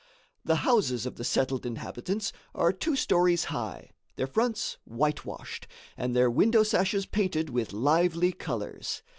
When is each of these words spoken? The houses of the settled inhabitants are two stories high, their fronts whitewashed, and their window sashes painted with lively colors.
The 0.43 0.55
houses 0.65 1.05
of 1.05 1.17
the 1.17 1.23
settled 1.23 1.63
inhabitants 1.63 2.33
are 2.55 2.73
two 2.73 2.95
stories 2.95 3.43
high, 3.53 3.91
their 4.15 4.25
fronts 4.25 4.77
whitewashed, 4.83 5.67
and 5.95 6.15
their 6.15 6.27
window 6.31 6.63
sashes 6.63 7.05
painted 7.05 7.51
with 7.51 7.71
lively 7.71 8.31
colors. 8.31 9.03